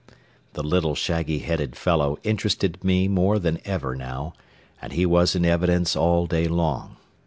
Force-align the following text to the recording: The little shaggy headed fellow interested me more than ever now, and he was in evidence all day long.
The 0.53 0.63
little 0.63 0.95
shaggy 0.95 1.37
headed 1.45 1.75
fellow 1.75 2.17
interested 2.23 2.83
me 2.83 3.07
more 3.07 3.37
than 3.37 3.59
ever 3.65 3.95
now, 3.95 4.33
and 4.81 4.93
he 4.93 5.05
was 5.05 5.35
in 5.35 5.45
evidence 5.45 5.95
all 5.95 6.25
day 6.25 6.47
long. 6.47 6.95